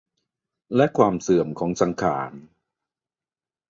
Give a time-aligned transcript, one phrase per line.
[0.75, 2.31] และความเสื่อมของสังขาร